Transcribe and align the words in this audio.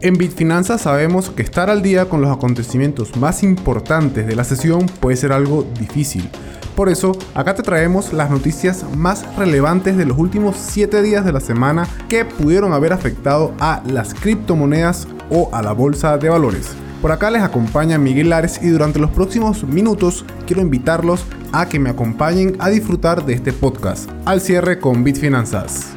En 0.00 0.18
Bitfinanzas 0.18 0.82
sabemos 0.82 1.30
que 1.30 1.42
estar 1.42 1.70
al 1.70 1.82
día 1.82 2.08
con 2.08 2.20
los 2.20 2.30
acontecimientos 2.30 3.16
más 3.16 3.42
importantes 3.42 4.26
de 4.26 4.36
la 4.36 4.44
sesión 4.44 4.86
puede 5.00 5.16
ser 5.16 5.32
algo 5.32 5.66
difícil. 5.78 6.28
Por 6.76 6.88
eso, 6.88 7.12
acá 7.34 7.54
te 7.54 7.62
traemos 7.62 8.12
las 8.12 8.30
noticias 8.30 8.84
más 8.96 9.24
relevantes 9.36 9.96
de 9.96 10.04
los 10.04 10.18
últimos 10.18 10.56
7 10.56 11.02
días 11.02 11.24
de 11.24 11.32
la 11.32 11.40
semana 11.40 11.88
que 12.08 12.24
pudieron 12.24 12.72
haber 12.72 12.92
afectado 12.92 13.54
a 13.60 13.82
las 13.86 14.12
criptomonedas 14.12 15.06
o 15.30 15.48
a 15.52 15.62
la 15.62 15.72
bolsa 15.72 16.18
de 16.18 16.28
valores. 16.28 16.70
Por 17.00 17.12
acá 17.12 17.30
les 17.30 17.42
acompaña 17.42 17.98
Miguel 17.98 18.30
Lares 18.30 18.60
y 18.62 18.68
durante 18.68 18.98
los 18.98 19.10
próximos 19.10 19.62
minutos 19.64 20.24
quiero 20.46 20.62
invitarlos 20.62 21.24
a 21.52 21.68
que 21.68 21.78
me 21.78 21.90
acompañen 21.90 22.56
a 22.58 22.70
disfrutar 22.70 23.24
de 23.24 23.34
este 23.34 23.52
podcast. 23.52 24.10
Al 24.24 24.40
cierre 24.40 24.80
con 24.80 25.04
Bitfinanzas. 25.04 25.94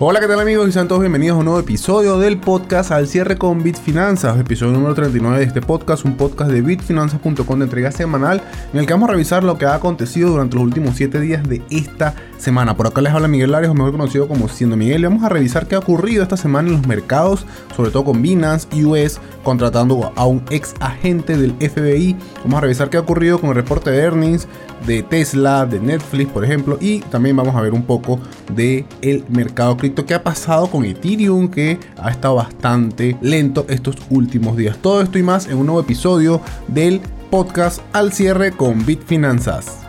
Hola, 0.00 0.20
¿qué 0.20 0.28
tal 0.28 0.38
amigos? 0.38 0.68
Y 0.68 0.70
sean 0.70 0.86
bienvenidos 0.86 1.34
a 1.34 1.38
un 1.40 1.46
nuevo 1.46 1.58
episodio 1.58 2.20
del 2.20 2.38
podcast 2.38 2.92
Al 2.92 3.08
cierre 3.08 3.36
con 3.36 3.64
Bitfinanzas, 3.64 4.38
episodio 4.38 4.74
número 4.74 4.94
39 4.94 5.40
de 5.40 5.44
este 5.44 5.60
podcast, 5.60 6.04
un 6.04 6.16
podcast 6.16 6.52
de 6.52 6.62
bitfinanzas.com 6.62 7.58
de 7.58 7.64
entrega 7.64 7.90
semanal 7.90 8.40
en 8.72 8.78
el 8.78 8.86
que 8.86 8.92
vamos 8.92 9.08
a 9.08 9.12
revisar 9.14 9.42
lo 9.42 9.58
que 9.58 9.66
ha 9.66 9.74
acontecido 9.74 10.30
durante 10.30 10.54
los 10.54 10.62
últimos 10.62 10.94
7 10.94 11.18
días 11.18 11.48
de 11.48 11.62
esta 11.70 12.14
semana. 12.38 12.76
Por 12.76 12.86
acá 12.86 13.00
les 13.00 13.12
habla 13.12 13.28
Miguel 13.28 13.52
Larios, 13.52 13.74
mejor 13.74 13.92
conocido 13.92 14.28
como 14.28 14.48
Siendo 14.48 14.76
Miguel, 14.76 15.02
y 15.02 15.04
vamos 15.04 15.24
a 15.24 15.28
revisar 15.28 15.66
qué 15.66 15.74
ha 15.74 15.78
ocurrido 15.78 16.22
esta 16.22 16.36
semana 16.36 16.68
en 16.68 16.76
los 16.76 16.86
mercados, 16.86 17.46
sobre 17.76 17.90
todo 17.90 18.04
con 18.04 18.22
Binance 18.22 18.68
US 18.84 19.20
contratando 19.42 20.12
a 20.14 20.26
un 20.26 20.42
ex 20.50 20.74
agente 20.80 21.36
del 21.36 21.52
FBI. 21.52 22.16
Vamos 22.44 22.58
a 22.58 22.60
revisar 22.62 22.90
qué 22.90 22.96
ha 22.96 23.00
ocurrido 23.00 23.40
con 23.40 23.50
el 23.50 23.56
reporte 23.56 23.90
de 23.90 23.98
earnings 23.98 24.46
de 24.86 25.02
Tesla, 25.02 25.66
de 25.66 25.80
Netflix, 25.80 26.30
por 26.30 26.44
ejemplo, 26.44 26.78
y 26.80 27.00
también 27.00 27.36
vamos 27.36 27.56
a 27.56 27.60
ver 27.60 27.72
un 27.72 27.82
poco 27.82 28.20
de 28.54 28.84
el 29.02 29.24
mercado 29.28 29.76
cripto 29.76 30.06
que 30.06 30.14
ha 30.14 30.22
pasado 30.22 30.68
con 30.68 30.84
Ethereum 30.84 31.48
que 31.48 31.80
ha 31.96 32.10
estado 32.10 32.36
bastante 32.36 33.16
lento 33.20 33.66
estos 33.68 33.96
últimos 34.10 34.56
días. 34.56 34.78
Todo 34.78 35.02
esto 35.02 35.18
y 35.18 35.22
más 35.22 35.46
en 35.46 35.56
un 35.56 35.66
nuevo 35.66 35.80
episodio 35.80 36.40
del 36.68 37.00
podcast 37.30 37.80
al 37.92 38.12
cierre 38.12 38.52
con 38.52 38.84
Bitfinanzas. 38.86 39.87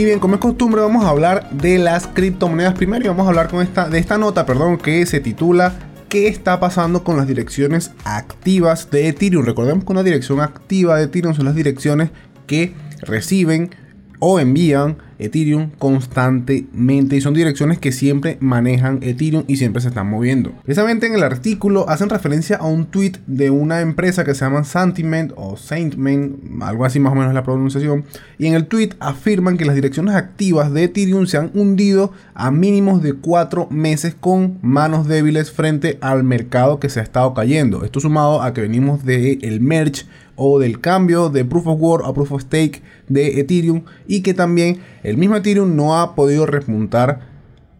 Y 0.00 0.04
bien, 0.06 0.18
como 0.18 0.36
es 0.36 0.40
costumbre, 0.40 0.80
vamos 0.80 1.04
a 1.04 1.10
hablar 1.10 1.50
de 1.50 1.76
las 1.76 2.06
criptomonedas 2.06 2.72
primero 2.72 3.04
y 3.04 3.08
vamos 3.08 3.26
a 3.26 3.28
hablar 3.28 3.50
con 3.50 3.60
esta, 3.60 3.86
de 3.90 3.98
esta 3.98 4.16
nota, 4.16 4.46
perdón, 4.46 4.78
que 4.78 5.04
se 5.04 5.20
titula 5.20 5.74
¿Qué 6.08 6.26
está 6.26 6.58
pasando 6.58 7.04
con 7.04 7.18
las 7.18 7.26
direcciones 7.26 7.90
activas 8.04 8.90
de 8.90 9.08
Ethereum? 9.08 9.44
Recordemos 9.44 9.84
que 9.84 9.92
una 9.92 10.02
dirección 10.02 10.40
activa 10.40 10.96
de 10.96 11.04
Ethereum 11.04 11.34
son 11.34 11.44
las 11.44 11.54
direcciones 11.54 12.12
que 12.46 12.72
reciben 13.02 13.74
o 14.20 14.40
envían 14.40 14.96
Ethereum 15.20 15.70
constantemente 15.78 17.16
y 17.16 17.20
son 17.20 17.34
direcciones 17.34 17.78
que 17.78 17.92
siempre 17.92 18.36
manejan 18.40 18.98
Ethereum 19.02 19.44
y 19.46 19.56
siempre 19.56 19.82
se 19.82 19.88
están 19.88 20.08
moviendo. 20.08 20.52
Precisamente 20.64 21.06
en 21.06 21.14
el 21.14 21.22
artículo 21.22 21.88
hacen 21.88 22.08
referencia 22.08 22.56
a 22.56 22.66
un 22.66 22.86
tweet 22.86 23.14
de 23.26 23.50
una 23.50 23.80
empresa 23.80 24.24
que 24.24 24.34
se 24.34 24.44
llama 24.44 24.64
Sentiment 24.64 25.32
o 25.36 25.56
Saintment, 25.56 26.62
algo 26.62 26.84
así 26.84 27.00
más 27.00 27.12
o 27.12 27.16
menos 27.16 27.34
la 27.34 27.44
pronunciación, 27.44 28.04
y 28.38 28.46
en 28.46 28.54
el 28.54 28.66
tweet 28.66 28.90
afirman 29.00 29.56
que 29.56 29.64
las 29.64 29.74
direcciones 29.74 30.14
activas 30.14 30.72
de 30.72 30.84
Ethereum 30.84 31.26
se 31.26 31.36
han 31.36 31.50
hundido 31.54 32.12
a 32.34 32.50
mínimos 32.50 33.02
de 33.02 33.14
4 33.14 33.68
meses 33.70 34.14
con 34.18 34.58
manos 34.62 35.06
débiles 35.06 35.50
frente 35.50 35.98
al 36.00 36.24
mercado 36.24 36.80
que 36.80 36.88
se 36.88 37.00
ha 37.00 37.02
estado 37.02 37.34
cayendo. 37.34 37.84
Esto 37.84 38.00
sumado 38.00 38.42
a 38.42 38.54
que 38.54 38.62
venimos 38.62 39.04
del 39.04 39.38
el 39.42 39.60
merge 39.60 40.04
o 40.42 40.58
del 40.58 40.80
cambio 40.80 41.28
de 41.28 41.44
Proof 41.44 41.66
of 41.66 41.80
Work 41.80 42.04
a 42.06 42.14
Proof 42.14 42.32
of 42.32 42.42
Stake 42.42 42.80
de 43.08 43.40
Ethereum 43.40 43.82
y 44.08 44.22
que 44.22 44.32
también 44.32 44.78
el 45.02 45.18
mismo 45.18 45.36
Ethereum 45.36 45.76
no 45.76 46.00
ha 46.00 46.14
podido 46.14 46.46
repuntar 46.46 47.28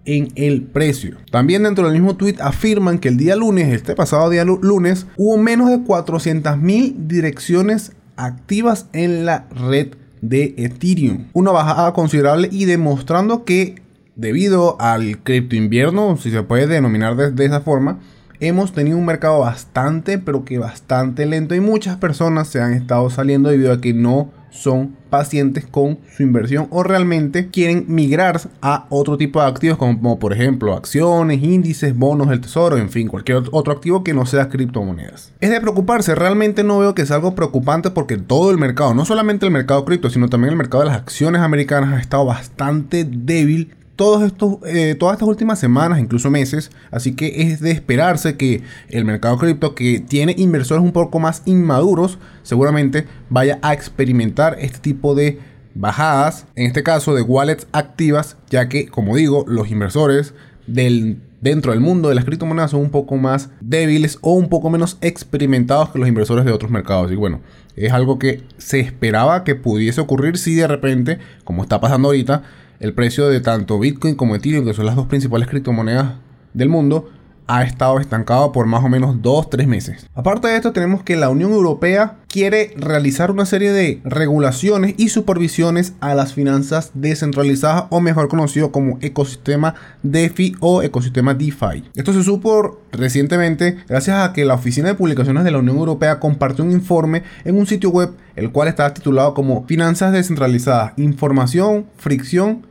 en 0.05 0.29
el 0.35 0.63
precio. 0.65 1.17
También 1.31 1.63
dentro 1.63 1.85
del 1.85 1.95
mismo 1.95 2.17
tweet 2.17 2.37
afirman 2.39 2.99
que 2.99 3.09
el 3.09 3.17
día 3.17 3.35
lunes, 3.35 3.73
este 3.73 3.95
pasado 3.95 4.29
día 4.29 4.45
lunes, 4.45 5.07
hubo 5.17 5.39
menos 5.39 5.71
de 5.71 5.79
400.000 5.79 7.07
direcciones 7.07 7.93
activas 8.17 8.89
en 8.93 9.25
la 9.25 9.49
red 9.49 9.95
de 10.21 10.55
Ethereum. 10.59 11.29
Una 11.33 11.53
bajada 11.53 11.95
considerable 11.95 12.51
y 12.53 12.67
demostrando 12.67 13.47
que 13.47 13.77
debido 14.17 14.79
al 14.83 15.23
cripto 15.23 15.57
invierno, 15.57 16.19
si 16.19 16.31
se 16.31 16.43
puede 16.43 16.67
denominar 16.67 17.17
de 17.17 17.45
esa 17.47 17.63
forma, 17.63 18.01
hemos 18.41 18.73
tenido 18.73 18.97
un 18.97 19.05
mercado 19.05 19.41
bastante, 19.41 20.19
pero 20.19 20.45
que 20.45 20.59
bastante 20.59 21.27
lento 21.27 21.55
y 21.55 21.61
muchas 21.61 21.97
personas 21.97 22.49
se 22.49 22.61
han 22.61 22.73
estado 22.73 23.09
saliendo 23.11 23.51
debido 23.51 23.73
a 23.73 23.81
que 23.81 23.93
no 23.93 24.31
son 24.51 24.97
pacientes 25.11 25.67
con 25.67 25.99
su 26.17 26.23
inversión 26.23 26.67
o 26.71 26.83
realmente 26.83 27.49
quieren 27.51 27.85
migrar 27.89 28.41
a 28.61 28.87
otro 28.91 29.17
tipo 29.17 29.41
de 29.41 29.47
activos 29.47 29.79
como, 29.79 30.19
por 30.19 30.33
ejemplo 30.33 30.75
acciones, 30.75 31.43
índices, 31.43 31.97
bonos 31.97 32.29
del 32.29 32.41
tesoro, 32.41 32.77
en 32.77 32.91
fin, 32.91 33.09
cualquier 33.09 33.43
otro 33.53 33.73
activo 33.73 34.03
que 34.03 34.15
no 34.15 34.27
sea 34.27 34.49
criptomonedas. 34.49 35.33
Es 35.41 35.51
de 35.51 35.61
preocuparse, 35.61 36.15
realmente 36.15 36.65
no 36.65 36.79
veo 36.79 36.95
que 36.95 37.07
sea 37.07 37.17
algo 37.17 37.35
preocupante 37.35 37.91
porque 37.91 38.17
todo 38.17 38.51
el 38.51 38.59
mercado, 38.59 38.95
no 38.95 39.05
solamente 39.05 39.47
el 39.47 39.53
mercado 39.53 39.85
cripto, 39.85 40.11
sino 40.11 40.29
también 40.29 40.53
el 40.53 40.59
mercado 40.59 40.85
de 40.85 40.91
las 40.91 40.99
acciones 40.99 41.43
americanas 41.43 41.95
ha 41.95 42.01
estado 42.01 42.25
bastante 42.25 43.05
débil 43.05 43.75
todos 44.01 44.23
estos, 44.23 44.57
eh, 44.65 44.95
todas 44.99 45.17
estas 45.17 45.29
últimas 45.29 45.59
semanas, 45.59 46.01
incluso 46.01 46.31
meses. 46.31 46.71
Así 46.91 47.15
que 47.15 47.43
es 47.43 47.61
de 47.61 47.71
esperarse 47.71 48.39
que 48.39 48.63
el 48.89 49.05
mercado 49.05 49.37
cripto, 49.37 49.75
que 49.75 50.01
tiene 50.01 50.35
inversores 50.39 50.83
un 50.83 50.93
poco 50.93 51.21
más 51.21 51.43
inmaduros, 51.45 52.19
seguramente 52.43 53.07
vaya 53.29 53.59
a 53.61 53.75
experimentar 53.75 54.57
este 54.59 54.79
tipo 54.79 55.15
de 55.15 55.39
bajadas, 55.75 56.47
en 56.57 56.65
este 56.65 56.83
caso 56.83 57.15
de 57.15 57.21
wallets 57.21 57.67
activas, 57.73 58.39
ya 58.49 58.71
que, 58.71 58.89
como 58.89 59.17
digo, 59.17 59.45
los 59.47 59.71
inversores 59.71 60.33
del 60.67 61.19
dentro 61.43 61.73
del 61.73 61.81
mundo 61.81 62.09
de 62.09 62.15
las 62.15 62.25
criptomonedas 62.25 62.71
son 62.71 62.81
un 62.81 62.91
poco 62.91 63.19
más 63.19 63.51
débiles 63.61 64.17
o 64.23 64.33
un 64.33 64.49
poco 64.49 64.71
menos 64.71 64.97
experimentados 65.03 65.91
que 65.91 65.99
los 65.99 66.09
inversores 66.09 66.47
de 66.47 66.53
otros 66.53 66.71
mercados. 66.71 67.13
Y 67.13 67.17
bueno, 67.17 67.41
es 67.77 67.93
algo 67.93 68.19
que 68.19 68.45
se 68.57 68.81
esperaba 68.81 69.45
que 69.45 69.57
pudiese 69.57 70.01
ocurrir 70.01 70.39
si 70.39 70.55
de 70.55 70.67
repente, 70.67 71.19
como 71.45 71.63
está 71.63 71.83
pasando 71.83 72.09
ahorita, 72.09 72.45
el 72.81 72.95
precio 72.95 73.29
de 73.29 73.41
tanto 73.41 73.79
Bitcoin 73.79 74.15
como 74.17 74.35
Ethereum, 74.35 74.65
que 74.65 74.75
son 74.75 74.87
las 74.87 74.97
dos 74.97 75.07
principales 75.07 75.49
criptomonedas 75.49 76.15
del 76.55 76.69
mundo, 76.69 77.11
ha 77.51 77.65
estado 77.65 77.99
estancado 77.99 78.53
por 78.53 78.67
más 78.67 78.85
o 78.85 78.89
menos 78.89 79.17
2-3 79.17 79.67
meses. 79.67 80.07
Aparte 80.15 80.47
de 80.47 80.57
esto, 80.57 80.73
tenemos 80.73 81.03
que 81.03 81.17
la 81.17 81.31
Unión 81.31 81.53
Europea 81.53 82.19
quiere 82.29 82.73
realizar 82.77 83.33
una 83.33 83.45
serie 83.45 83.73
de 83.73 84.01
regulaciones 84.05 84.95
y 84.97 85.09
supervisiones 85.09 85.95
a 85.99 86.15
las 86.15 86.33
finanzas 86.33 86.93
descentralizadas 86.95 87.87
o 87.91 88.01
mejor 88.01 88.29
conocido 88.29 88.71
como 88.71 88.99
ecosistema 89.01 89.75
DeFi 90.05 90.55
o 90.61 90.83
ecosistema 90.83 91.35
DeFi. 91.35 91.91
Esto 91.97 92.13
se 92.13 92.23
supo 92.23 92.83
recientemente 92.93 93.79
gracias 93.89 94.21
a 94.21 94.33
que 94.33 94.45
la 94.45 94.55
Oficina 94.55 94.89
de 94.89 94.95
Publicaciones 94.95 95.43
de 95.43 95.51
la 95.51 95.59
Unión 95.59 95.77
Europea 95.77 96.21
compartió 96.21 96.65
un 96.65 96.71
informe 96.71 97.25
en 97.45 97.59
un 97.59 97.67
sitio 97.67 97.91
web 97.91 98.13
el 98.37 98.53
cual 98.53 98.69
está 98.69 98.95
titulado 98.95 99.35
como 99.35 99.67
Finanzas 99.67 100.13
descentralizadas, 100.13 100.93
información, 100.97 101.87
fricción 101.97 102.70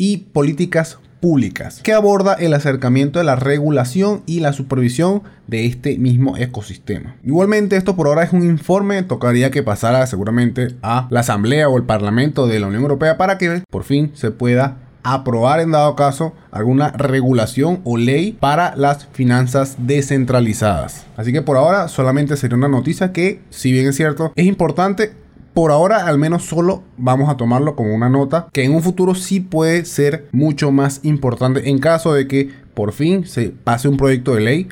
y 0.00 0.16
políticas 0.16 0.98
públicas, 1.20 1.82
que 1.82 1.92
aborda 1.92 2.32
el 2.32 2.54
acercamiento 2.54 3.18
de 3.18 3.26
la 3.26 3.36
regulación 3.36 4.22
y 4.24 4.40
la 4.40 4.54
supervisión 4.54 5.22
de 5.46 5.66
este 5.66 5.98
mismo 5.98 6.38
ecosistema. 6.38 7.16
Igualmente, 7.22 7.76
esto 7.76 7.96
por 7.96 8.06
ahora 8.06 8.22
es 8.22 8.32
un 8.32 8.42
informe, 8.42 9.02
tocaría 9.02 9.50
que 9.50 9.62
pasara 9.62 10.06
seguramente 10.06 10.74
a 10.80 11.06
la 11.10 11.20
Asamblea 11.20 11.68
o 11.68 11.76
el 11.76 11.84
Parlamento 11.84 12.46
de 12.46 12.60
la 12.60 12.68
Unión 12.68 12.80
Europea 12.80 13.18
para 13.18 13.36
que 13.36 13.62
por 13.70 13.84
fin 13.84 14.10
se 14.14 14.30
pueda 14.30 14.78
aprobar 15.02 15.60
en 15.60 15.70
dado 15.70 15.94
caso 15.96 16.32
alguna 16.50 16.92
regulación 16.92 17.82
o 17.84 17.98
ley 17.98 18.32
para 18.32 18.74
las 18.76 19.06
finanzas 19.12 19.76
descentralizadas. 19.80 21.04
Así 21.18 21.30
que 21.30 21.42
por 21.42 21.58
ahora 21.58 21.88
solamente 21.88 22.38
sería 22.38 22.56
una 22.56 22.68
noticia 22.68 23.12
que, 23.12 23.42
si 23.50 23.70
bien 23.70 23.88
es 23.88 23.96
cierto, 23.96 24.32
es 24.34 24.46
importante, 24.46 25.12
por 25.54 25.70
ahora 25.70 26.06
al 26.06 26.18
menos 26.18 26.44
solo 26.44 26.82
vamos 26.96 27.28
a 27.28 27.36
tomarlo 27.36 27.76
como 27.76 27.94
una 27.94 28.08
nota 28.08 28.48
que 28.52 28.64
en 28.64 28.74
un 28.74 28.82
futuro 28.82 29.14
sí 29.14 29.40
puede 29.40 29.84
ser 29.84 30.28
mucho 30.32 30.70
más 30.70 31.00
importante 31.02 31.68
en 31.68 31.78
caso 31.78 32.14
de 32.14 32.26
que 32.26 32.50
por 32.74 32.92
fin 32.92 33.26
se 33.26 33.50
pase 33.50 33.88
un 33.88 33.96
proyecto 33.96 34.34
de 34.34 34.40
ley 34.40 34.68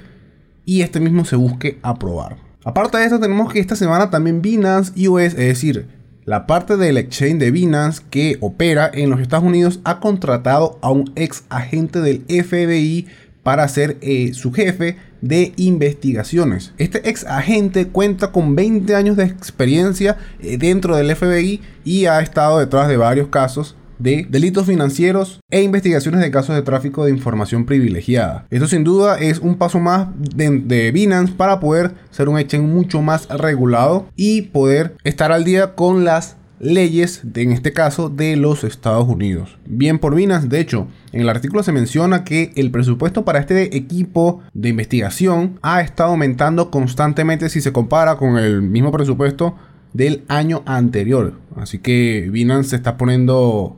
y 0.64 0.82
este 0.82 1.00
mismo 1.00 1.24
se 1.24 1.36
busque 1.36 1.78
aprobar. 1.82 2.36
Aparte 2.64 2.98
de 2.98 3.04
esto 3.04 3.18
tenemos 3.18 3.52
que 3.52 3.60
esta 3.60 3.76
semana 3.76 4.10
también 4.10 4.42
Binance 4.42 4.92
US, 5.08 5.32
es 5.32 5.36
decir, 5.36 5.86
la 6.24 6.46
parte 6.46 6.76
del 6.76 6.98
exchange 6.98 7.38
de 7.38 7.50
Binance 7.50 8.02
que 8.10 8.36
opera 8.40 8.90
en 8.92 9.08
los 9.08 9.20
Estados 9.20 9.46
Unidos 9.46 9.80
ha 9.84 9.98
contratado 9.98 10.78
a 10.82 10.90
un 10.90 11.10
ex 11.16 11.44
agente 11.48 12.02
del 12.02 12.24
FBI 12.28 13.06
para 13.42 13.66
ser 13.68 13.96
eh, 14.02 14.34
su 14.34 14.52
jefe 14.52 14.98
de 15.20 15.52
investigaciones. 15.56 16.72
Este 16.78 17.08
ex 17.08 17.24
agente 17.24 17.88
cuenta 17.88 18.32
con 18.32 18.54
20 18.54 18.94
años 18.94 19.16
de 19.16 19.24
experiencia 19.24 20.16
eh, 20.40 20.58
dentro 20.58 20.96
del 20.96 21.14
FBI 21.14 21.60
y 21.84 22.06
ha 22.06 22.20
estado 22.20 22.58
detrás 22.58 22.88
de 22.88 22.96
varios 22.96 23.28
casos 23.28 23.76
de 23.98 24.26
delitos 24.28 24.66
financieros 24.66 25.40
e 25.50 25.62
investigaciones 25.62 26.20
de 26.20 26.30
casos 26.30 26.54
de 26.54 26.62
tráfico 26.62 27.04
de 27.04 27.10
información 27.10 27.66
privilegiada. 27.66 28.46
Esto 28.50 28.68
sin 28.68 28.84
duda 28.84 29.18
es 29.18 29.38
un 29.38 29.56
paso 29.56 29.80
más 29.80 30.08
de, 30.16 30.50
de, 30.60 30.92
Binance 30.92 31.32
para 31.32 31.60
poder 31.60 31.94
ser 32.10 32.28
un 32.28 32.38
exchange 32.38 32.68
mucho 32.68 33.02
más 33.02 33.28
regulado 33.28 34.06
y 34.16 34.42
poder 34.42 34.96
estar 35.04 35.32
al 35.32 35.44
día 35.44 35.74
con 35.74 36.04
las 36.04 36.36
leyes, 36.60 37.22
en 37.34 37.52
este 37.52 37.72
caso, 37.72 38.08
de 38.08 38.36
los 38.36 38.64
Estados 38.64 39.08
Unidos. 39.08 39.58
Bien 39.66 39.98
por 39.98 40.14
Binance, 40.14 40.48
de 40.48 40.60
hecho, 40.60 40.88
en 41.12 41.20
el 41.20 41.28
artículo 41.28 41.62
se 41.62 41.72
menciona 41.72 42.24
que 42.24 42.52
el 42.56 42.70
presupuesto 42.70 43.24
para 43.24 43.38
este 43.38 43.76
equipo 43.76 44.42
de 44.54 44.70
investigación 44.70 45.58
ha 45.62 45.80
estado 45.80 46.10
aumentando 46.10 46.70
constantemente 46.70 47.48
si 47.48 47.60
se 47.60 47.72
compara 47.72 48.16
con 48.16 48.38
el 48.38 48.62
mismo 48.62 48.92
presupuesto 48.92 49.56
del 49.92 50.24
año 50.28 50.62
anterior. 50.66 51.34
Así 51.56 51.78
que 51.78 52.28
Binance 52.30 52.70
se 52.70 52.76
está 52.76 52.96
poniendo 52.96 53.76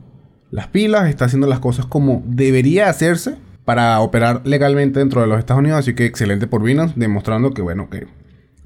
las 0.49 0.67
pilas, 0.67 1.09
está 1.09 1.25
haciendo 1.25 1.47
las 1.47 1.59
cosas 1.59 1.85
como 1.85 2.23
debería 2.25 2.89
hacerse 2.89 3.35
para 3.65 3.99
operar 4.01 4.41
legalmente 4.43 4.99
dentro 4.99 5.21
de 5.21 5.27
los 5.27 5.39
Estados 5.39 5.61
Unidos. 5.61 5.79
Así 5.79 5.93
que 5.93 6.05
excelente 6.05 6.47
por 6.47 6.63
Binance, 6.63 6.95
demostrando 6.97 7.51
que 7.51 7.61
bueno, 7.61 7.89
que 7.89 8.07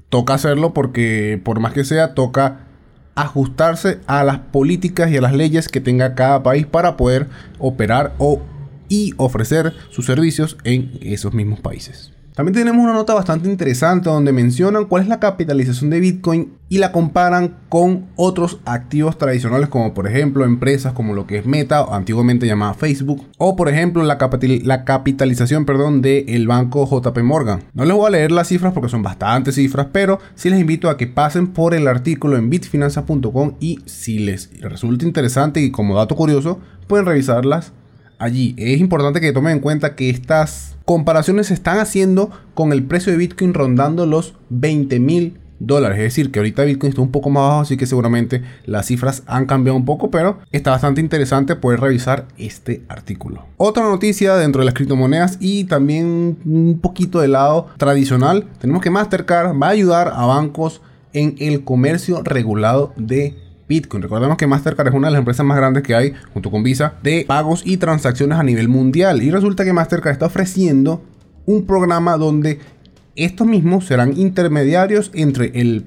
toca 0.08 0.34
hacerlo 0.34 0.72
porque 0.74 1.40
por 1.42 1.60
más 1.60 1.72
que 1.72 1.84
sea, 1.84 2.14
toca 2.14 2.65
ajustarse 3.16 3.98
a 4.06 4.22
las 4.22 4.38
políticas 4.38 5.10
y 5.10 5.16
a 5.16 5.20
las 5.20 5.32
leyes 5.32 5.68
que 5.68 5.80
tenga 5.80 6.14
cada 6.14 6.42
país 6.42 6.66
para 6.66 6.96
poder 6.96 7.26
operar 7.58 8.14
o 8.18 8.40
y 8.88 9.14
ofrecer 9.16 9.72
sus 9.90 10.06
servicios 10.06 10.56
en 10.62 10.92
esos 11.00 11.34
mismos 11.34 11.58
países. 11.58 12.15
También 12.36 12.52
tenemos 12.52 12.84
una 12.84 12.92
nota 12.92 13.14
bastante 13.14 13.48
interesante 13.48 14.10
donde 14.10 14.30
mencionan 14.30 14.84
cuál 14.84 15.02
es 15.02 15.08
la 15.08 15.20
capitalización 15.20 15.88
de 15.88 16.00
Bitcoin 16.00 16.52
y 16.68 16.76
la 16.76 16.92
comparan 16.92 17.56
con 17.70 18.08
otros 18.14 18.60
activos 18.66 19.16
tradicionales 19.16 19.70
como 19.70 19.94
por 19.94 20.06
ejemplo 20.06 20.44
empresas 20.44 20.92
como 20.92 21.14
lo 21.14 21.26
que 21.26 21.38
es 21.38 21.46
Meta, 21.46 21.86
antiguamente 21.90 22.46
llamada 22.46 22.74
Facebook, 22.74 23.24
o 23.38 23.56
por 23.56 23.70
ejemplo 23.70 24.04
la, 24.04 24.18
la 24.64 24.84
capitalización 24.84 25.64
perdón, 25.64 26.02
del 26.02 26.46
banco 26.46 26.86
JP 26.86 27.18
Morgan. 27.22 27.64
No 27.72 27.86
les 27.86 27.96
voy 27.96 28.06
a 28.06 28.10
leer 28.10 28.32
las 28.32 28.48
cifras 28.48 28.74
porque 28.74 28.90
son 28.90 29.02
bastantes 29.02 29.54
cifras, 29.54 29.86
pero 29.90 30.18
sí 30.34 30.50
les 30.50 30.60
invito 30.60 30.90
a 30.90 30.98
que 30.98 31.06
pasen 31.06 31.46
por 31.46 31.72
el 31.72 31.88
artículo 31.88 32.36
en 32.36 32.50
bitfinanzas.com 32.50 33.54
y 33.60 33.78
si 33.86 34.18
les 34.18 34.50
resulta 34.60 35.06
interesante 35.06 35.62
y 35.62 35.70
como 35.70 35.96
dato 35.96 36.14
curioso, 36.14 36.60
pueden 36.86 37.06
revisarlas 37.06 37.72
allí. 38.18 38.54
Es 38.58 38.78
importante 38.78 39.22
que 39.22 39.32
tomen 39.32 39.52
en 39.52 39.60
cuenta 39.60 39.96
que 39.96 40.10
estas 40.10 40.75
comparaciones 40.86 41.48
se 41.48 41.54
están 41.54 41.78
haciendo 41.78 42.30
con 42.54 42.72
el 42.72 42.84
precio 42.84 43.12
de 43.12 43.18
Bitcoin 43.18 43.52
rondando 43.52 44.06
los 44.06 44.34
20 44.48 44.98
mil 45.00 45.38
dólares. 45.58 45.98
Es 45.98 46.04
decir, 46.04 46.30
que 46.30 46.38
ahorita 46.38 46.62
Bitcoin 46.62 46.90
está 46.90 47.02
un 47.02 47.10
poco 47.10 47.28
más 47.28 47.42
bajo, 47.42 47.60
así 47.60 47.76
que 47.76 47.86
seguramente 47.86 48.42
las 48.66 48.86
cifras 48.86 49.22
han 49.26 49.46
cambiado 49.46 49.76
un 49.76 49.84
poco, 49.84 50.10
pero 50.10 50.38
está 50.52 50.70
bastante 50.70 51.00
interesante 51.00 51.56
poder 51.56 51.80
revisar 51.80 52.28
este 52.38 52.84
artículo. 52.88 53.44
Otra 53.56 53.84
noticia 53.84 54.36
dentro 54.36 54.60
de 54.60 54.66
las 54.66 54.74
criptomonedas 54.74 55.38
y 55.40 55.64
también 55.64 56.38
un 56.44 56.78
poquito 56.80 57.20
del 57.20 57.32
lado 57.32 57.66
tradicional, 57.78 58.46
tenemos 58.60 58.80
que 58.80 58.90
Mastercard 58.90 59.60
va 59.60 59.66
a 59.66 59.70
ayudar 59.70 60.12
a 60.14 60.24
bancos 60.26 60.82
en 61.12 61.34
el 61.38 61.64
comercio 61.64 62.22
regulado 62.22 62.92
de 62.96 63.34
Bitcoin. 63.68 64.02
Recordemos 64.02 64.36
que 64.36 64.46
Mastercard 64.46 64.88
es 64.88 64.94
una 64.94 65.08
de 65.08 65.12
las 65.12 65.18
empresas 65.18 65.44
más 65.44 65.56
grandes 65.56 65.82
que 65.82 65.94
hay, 65.94 66.14
junto 66.32 66.50
con 66.50 66.62
Visa, 66.62 66.94
de 67.02 67.24
pagos 67.26 67.62
y 67.64 67.76
transacciones 67.76 68.38
a 68.38 68.42
nivel 68.42 68.68
mundial. 68.68 69.22
Y 69.22 69.30
resulta 69.30 69.64
que 69.64 69.72
Mastercard 69.72 70.12
está 70.12 70.26
ofreciendo 70.26 71.02
un 71.46 71.66
programa 71.66 72.16
donde 72.16 72.60
estos 73.14 73.46
mismos 73.46 73.86
serán 73.86 74.18
intermediarios 74.18 75.10
entre 75.14 75.52
el 75.60 75.84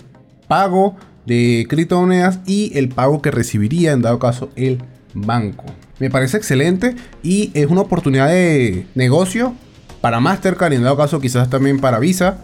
pago 0.48 0.96
de 1.26 1.68
criptomonedas 1.70 2.40
y 2.46 2.78
el 2.78 2.90
pago 2.90 3.22
que 3.22 3.32
recibiría 3.32 3.92
en 3.92 4.02
dado 4.02 4.20
caso 4.20 4.50
el 4.56 4.82
banco. 5.14 5.66
Me 6.00 6.10
parece 6.10 6.38
excelente 6.38 6.96
y 7.22 7.52
es 7.54 7.68
una 7.68 7.82
oportunidad 7.82 8.30
de 8.30 8.88
negocio 8.96 9.54
para 10.02 10.20
Mastercard 10.20 10.74
y 10.74 10.78
en 10.78 10.84
dado 10.84 10.98
caso 10.98 11.20
quizás 11.20 11.50
también 11.50 11.80
para 11.80 12.00
Visa 12.00 12.40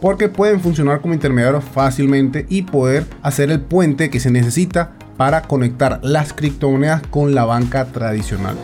porque 0.00 0.28
pueden 0.28 0.60
funcionar 0.60 1.00
como 1.00 1.14
intermediarios 1.14 1.64
fácilmente 1.64 2.46
y 2.48 2.62
poder 2.62 3.06
hacer 3.22 3.50
el 3.50 3.60
puente 3.60 4.10
que 4.10 4.20
se 4.20 4.30
necesita 4.30 4.92
para 5.16 5.42
conectar 5.42 6.00
las 6.02 6.32
criptomonedas 6.32 7.02
con 7.08 7.34
la 7.34 7.44
banca 7.44 7.86
tradicional. 7.86 8.56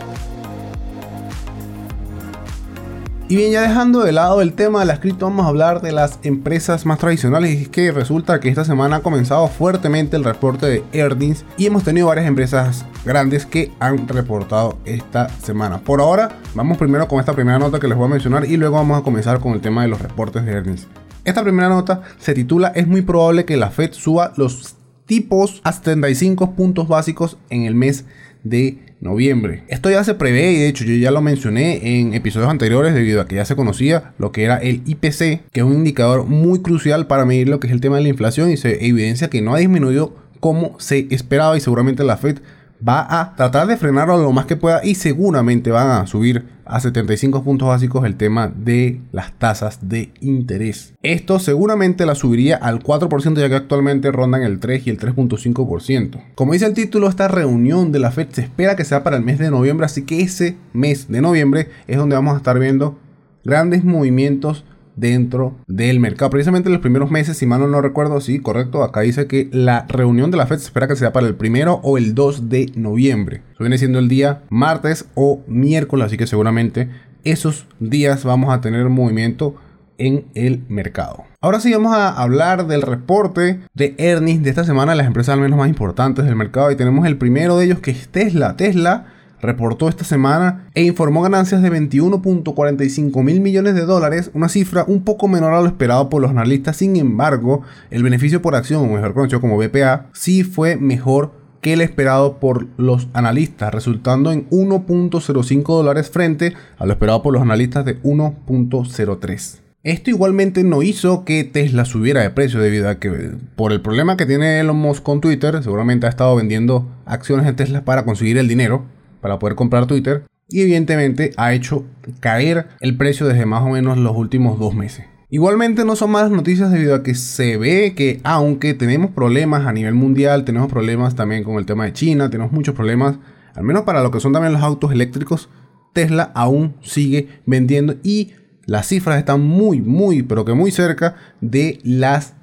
Y 3.29 3.37
bien, 3.37 3.51
ya 3.51 3.61
dejando 3.61 4.03
de 4.03 4.11
lado 4.11 4.41
el 4.41 4.53
tema 4.53 4.81
de 4.81 4.85
las 4.85 4.99
cripto, 4.99 5.25
vamos 5.25 5.45
a 5.45 5.49
hablar 5.49 5.81
de 5.81 5.91
las 5.91 6.19
empresas 6.21 6.85
más 6.85 6.99
tradicionales. 6.99 7.51
Y 7.51 7.63
es 7.63 7.67
que 7.69 7.91
resulta 7.91 8.39
que 8.39 8.49
esta 8.49 8.63
semana 8.65 8.97
ha 8.97 8.99
comenzado 8.99 9.47
fuertemente 9.47 10.17
el 10.17 10.23
reporte 10.23 10.67
de 10.67 10.83
earnings 10.91 11.45
y 11.57 11.65
hemos 11.65 11.83
tenido 11.83 12.07
varias 12.07 12.27
empresas 12.27 12.85
grandes 13.05 13.47
que 13.47 13.71
han 13.79 14.07
reportado 14.07 14.77
esta 14.85 15.29
semana. 15.29 15.79
Por 15.79 16.01
ahora, 16.01 16.37
vamos 16.53 16.77
primero 16.77 17.07
con 17.07 17.19
esta 17.19 17.33
primera 17.33 17.57
nota 17.57 17.79
que 17.79 17.87
les 17.87 17.97
voy 17.97 18.05
a 18.05 18.09
mencionar 18.09 18.45
y 18.45 18.57
luego 18.57 18.75
vamos 18.75 18.99
a 18.99 19.03
comenzar 19.03 19.39
con 19.39 19.53
el 19.53 19.61
tema 19.61 19.81
de 19.81 19.87
los 19.87 20.01
reportes 20.01 20.45
de 20.45 20.51
earnings. 20.51 20.87
Esta 21.25 21.41
primera 21.41 21.69
nota 21.69 22.01
se 22.17 22.33
titula 22.33 22.73
Es 22.75 22.85
muy 22.85 23.01
probable 23.01 23.45
que 23.45 23.55
la 23.55 23.69
Fed 23.69 23.93
suba 23.93 24.33
los 24.35 24.75
tipos 25.05 25.61
a 25.63 25.71
75 25.71 26.51
puntos 26.51 26.89
básicos 26.89 27.37
en 27.49 27.63
el 27.63 27.75
mes 27.75 28.05
de 28.43 28.79
noviembre. 28.99 29.63
Esto 29.69 29.89
ya 29.89 30.03
se 30.03 30.15
prevé 30.15 30.51
y 30.51 30.59
de 30.59 30.67
hecho 30.67 30.83
yo 30.83 30.95
ya 30.95 31.11
lo 31.11 31.21
mencioné 31.21 31.99
en 31.99 32.13
episodios 32.13 32.49
anteriores 32.49 32.93
debido 32.93 33.21
a 33.21 33.27
que 33.27 33.35
ya 33.35 33.45
se 33.45 33.55
conocía 33.55 34.13
lo 34.17 34.33
que 34.33 34.43
era 34.43 34.57
el 34.57 34.81
IPC, 34.85 35.49
que 35.51 35.59
es 35.59 35.63
un 35.63 35.75
indicador 35.75 36.25
muy 36.25 36.61
crucial 36.61 37.07
para 37.07 37.23
medir 37.23 37.47
lo 37.47 37.61
que 37.61 37.67
es 37.67 37.73
el 37.73 37.79
tema 37.81 37.95
de 37.97 38.03
la 38.03 38.09
inflación 38.09 38.51
y 38.51 38.57
se 38.57 38.85
evidencia 38.85 39.29
que 39.29 39.41
no 39.41 39.55
ha 39.55 39.59
disminuido 39.59 40.15
como 40.41 40.77
se 40.79 41.07
esperaba 41.09 41.55
y 41.55 41.61
seguramente 41.61 42.03
la 42.03 42.17
Fed 42.17 42.39
va 42.87 43.21
a 43.21 43.35
tratar 43.35 43.67
de 43.67 43.77
frenarlo 43.77 44.17
lo 44.21 44.31
más 44.31 44.45
que 44.45 44.55
pueda 44.55 44.83
y 44.83 44.95
seguramente 44.95 45.71
van 45.71 45.89
a 45.89 46.07
subir 46.07 46.45
a 46.65 46.79
75 46.79 47.43
puntos 47.43 47.67
básicos 47.67 48.05
el 48.05 48.15
tema 48.15 48.51
de 48.53 49.01
las 49.11 49.33
tasas 49.33 49.79
de 49.81 50.11
interés. 50.21 50.93
Esto 51.01 51.39
seguramente 51.39 52.05
la 52.05 52.15
subiría 52.15 52.55
al 52.57 52.81
4% 52.81 53.39
ya 53.39 53.49
que 53.49 53.55
actualmente 53.55 54.11
rondan 54.11 54.43
el 54.43 54.59
3 54.59 54.87
y 54.87 54.89
el 54.89 54.99
3.5%. 54.99 56.21
Como 56.35 56.53
dice 56.53 56.65
el 56.65 56.73
título, 56.73 57.09
esta 57.09 57.27
reunión 57.27 57.91
de 57.91 57.99
la 57.99 58.11
Fed 58.11 58.29
se 58.31 58.41
espera 58.41 58.75
que 58.75 58.85
sea 58.85 59.03
para 59.03 59.17
el 59.17 59.23
mes 59.23 59.39
de 59.39 59.51
noviembre, 59.51 59.85
así 59.85 60.03
que 60.03 60.21
ese 60.21 60.57
mes 60.73 61.07
de 61.09 61.21
noviembre 61.21 61.69
es 61.87 61.97
donde 61.97 62.15
vamos 62.15 62.33
a 62.33 62.37
estar 62.37 62.59
viendo 62.59 62.97
grandes 63.43 63.83
movimientos 63.83 64.63
dentro 64.95 65.55
del 65.67 65.99
mercado. 65.99 66.31
Precisamente 66.31 66.69
en 66.69 66.73
los 66.73 66.81
primeros 66.81 67.11
meses, 67.11 67.37
si 67.37 67.45
mal 67.45 67.69
no 67.69 67.81
recuerdo, 67.81 68.19
sí, 68.21 68.39
correcto, 68.39 68.83
acá 68.83 69.01
dice 69.01 69.27
que 69.27 69.49
la 69.51 69.85
reunión 69.87 70.31
de 70.31 70.37
la 70.37 70.47
FED 70.47 70.57
se 70.57 70.65
espera 70.65 70.87
que 70.87 70.95
sea 70.95 71.13
para 71.13 71.27
el 71.27 71.35
primero 71.35 71.79
o 71.83 71.97
el 71.97 72.15
2 72.15 72.49
de 72.49 72.71
noviembre. 72.75 73.41
Eso 73.53 73.63
viene 73.63 73.77
siendo 73.77 73.99
el 73.99 74.07
día 74.07 74.43
martes 74.49 75.05
o 75.15 75.41
miércoles, 75.47 76.07
así 76.07 76.17
que 76.17 76.27
seguramente 76.27 76.89
esos 77.23 77.67
días 77.79 78.23
vamos 78.23 78.53
a 78.53 78.61
tener 78.61 78.89
movimiento 78.89 79.55
en 79.97 80.25
el 80.33 80.63
mercado. 80.69 81.23
Ahora 81.39 81.59
sí 81.59 81.71
vamos 81.71 81.93
a 81.93 82.09
hablar 82.09 82.67
del 82.67 82.81
reporte 82.81 83.61
de 83.73 83.95
earnings 83.97 84.43
de 84.43 84.49
esta 84.49 84.63
semana 84.63 84.93
de 84.93 84.97
las 84.97 85.07
empresas 85.07 85.33
al 85.33 85.41
menos 85.41 85.57
más 85.57 85.69
importantes 85.69 86.25
del 86.25 86.35
mercado 86.35 86.71
y 86.71 86.75
tenemos 86.75 87.05
el 87.05 87.17
primero 87.17 87.57
de 87.57 87.65
ellos 87.65 87.79
que 87.79 87.91
es 87.91 88.07
Tesla. 88.09 88.57
Tesla 88.57 89.12
reportó 89.43 89.89
esta 89.89 90.05
semana 90.05 90.69
e 90.73 90.83
informó 90.83 91.21
ganancias 91.21 91.61
de 91.61 91.71
21.45 91.71 93.23
mil 93.23 93.41
millones 93.41 93.75
de 93.75 93.85
dólares, 93.85 94.31
una 94.33 94.49
cifra 94.49 94.85
un 94.87 95.03
poco 95.03 95.27
menor 95.27 95.53
a 95.53 95.61
lo 95.61 95.67
esperado 95.67 96.09
por 96.09 96.21
los 96.21 96.31
analistas. 96.31 96.77
Sin 96.77 96.95
embargo, 96.95 97.61
el 97.91 98.01
beneficio 98.01 98.41
por 98.41 98.55
acción, 98.55 98.83
o 98.83 98.93
mejor 98.93 99.13
conocido 99.13 99.41
como 99.41 99.57
BPA, 99.57 100.07
sí 100.13 100.43
fue 100.43 100.77
mejor 100.77 101.43
que 101.61 101.73
el 101.73 101.81
esperado 101.81 102.39
por 102.39 102.67
los 102.77 103.07
analistas, 103.13 103.73
resultando 103.73 104.31
en 104.31 104.49
1.05 104.49 105.63
dólares 105.65 106.09
frente 106.09 106.53
a 106.77 106.85
lo 106.85 106.93
esperado 106.93 107.21
por 107.21 107.33
los 107.33 107.41
analistas 107.41 107.85
de 107.85 108.01
1.03. 108.01 109.59
Esto 109.83 110.09
igualmente 110.09 110.63
no 110.63 110.81
hizo 110.81 111.25
que 111.25 111.43
Tesla 111.43 111.83
subiera 111.83 112.21
de 112.21 112.29
precio 112.29 112.61
debido 112.61 112.87
a 112.87 112.99
que 112.99 113.31
por 113.57 113.73
el 113.73 113.81
problema 113.81 114.15
que 114.15 114.25
tiene 114.25 114.61
Elon 114.61 114.77
Musk 114.77 115.03
con 115.03 115.19
Twitter, 115.19 115.61
seguramente 115.61 116.05
ha 116.05 116.09
estado 116.09 116.35
vendiendo 116.37 116.87
acciones 117.05 117.45
de 117.45 117.51
Tesla 117.51 117.83
para 117.83 118.05
conseguir 118.05 118.37
el 118.37 118.47
dinero 118.47 118.85
para 119.23 119.39
poder 119.39 119.55
comprar 119.55 119.87
Twitter. 119.87 120.25
Y 120.49 120.61
evidentemente 120.61 121.31
ha 121.37 121.53
hecho 121.53 121.85
caer 122.19 122.67
el 122.81 122.97
precio 122.97 123.25
desde 123.25 123.45
más 123.45 123.63
o 123.63 123.69
menos 123.69 123.97
los 123.97 124.15
últimos 124.15 124.59
dos 124.59 124.75
meses. 124.75 125.05
Igualmente 125.29 125.85
no 125.85 125.95
son 125.95 126.11
malas 126.11 126.29
noticias 126.29 126.69
debido 126.69 126.93
a 126.93 127.01
que 127.01 127.15
se 127.15 127.57
ve 127.57 127.93
que 127.95 128.19
aunque 128.23 128.73
tenemos 128.73 129.11
problemas 129.11 129.65
a 129.65 129.71
nivel 129.71 129.95
mundial, 129.95 130.43
tenemos 130.43 130.69
problemas 130.69 131.15
también 131.15 131.43
con 131.43 131.55
el 131.55 131.65
tema 131.65 131.85
de 131.85 131.93
China, 131.93 132.29
tenemos 132.29 132.51
muchos 132.51 132.75
problemas, 132.75 133.15
al 133.55 133.63
menos 133.63 133.83
para 133.83 134.03
lo 134.03 134.11
que 134.11 134.19
son 134.19 134.33
también 134.33 134.53
los 134.53 134.61
autos 134.61 134.91
eléctricos, 134.91 135.49
Tesla 135.93 136.31
aún 136.35 136.75
sigue 136.81 137.29
vendiendo 137.45 137.95
y 138.03 138.33
las 138.65 138.87
cifras 138.87 139.17
están 139.17 139.41
muy, 139.41 139.81
muy, 139.81 140.21
pero 140.21 140.45
que 140.45 140.53
muy 140.53 140.69
cerca 140.69 141.15
de 141.41 141.79
las 141.83 142.35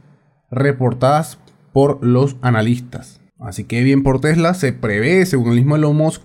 reportadas 0.51 1.39
por 1.73 2.05
los 2.05 2.39
analistas. 2.43 3.21
Así 3.39 3.65
que 3.65 3.83
bien 3.85 4.03
por 4.03 4.21
Tesla, 4.21 4.55
se 4.55 4.73
prevé, 4.73 5.25
según 5.27 5.51
el 5.51 5.57
mismo 5.57 5.77
Elon 5.77 5.97
Musk, 5.97 6.23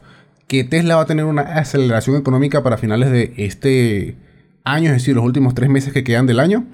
que 0.47 0.63
Tesla 0.63 0.95
va 0.95 1.03
a 1.03 1.05
tener 1.05 1.25
una 1.25 1.41
aceleración 1.41 2.15
económica 2.17 2.63
para 2.63 2.77
finales 2.77 3.11
de 3.11 3.33
este 3.37 4.15
año, 4.63 4.89
es 4.89 4.97
decir, 4.97 5.15
los 5.15 5.25
últimos 5.25 5.55
tres 5.55 5.69
meses 5.69 5.93
que 5.93 6.03
quedan 6.03 6.25
del 6.25 6.39
año. 6.39 6.65